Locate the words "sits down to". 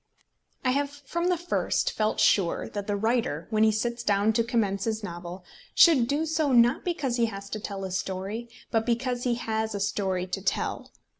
3.71-4.43